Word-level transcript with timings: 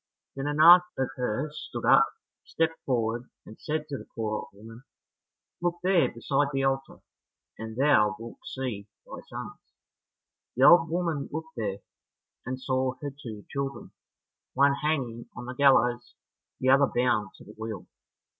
Then 0.35 0.47
an 0.47 0.59
aunt 0.59 0.81
of 0.97 1.09
hers 1.15 1.63
stood 1.69 1.85
up, 1.85 2.07
stepped 2.43 2.79
forward, 2.87 3.29
and 3.45 3.59
said 3.59 3.87
to 3.87 3.99
the 3.99 4.07
poor 4.15 4.33
old 4.33 4.47
woman, 4.51 4.81
"Look 5.61 5.75
there 5.83 6.11
beside 6.11 6.47
the 6.51 6.63
altar, 6.63 7.03
and 7.59 7.77
thou 7.77 8.15
wilt 8.17 8.39
see 8.43 8.87
thy 9.05 9.21
sons." 9.27 9.59
The 10.55 10.63
old 10.65 10.89
woman 10.89 11.29
looked 11.31 11.55
there, 11.55 11.81
and 12.47 12.59
saw 12.59 12.95
her 13.03 13.11
two 13.11 13.45
children, 13.51 13.91
one 14.55 14.73
hanging 14.73 15.29
on 15.35 15.45
the 15.45 15.53
gallows, 15.53 16.15
the 16.59 16.69
other 16.69 16.87
bound 16.87 17.35
to 17.35 17.43
the 17.43 17.51
wheel. 17.55 17.85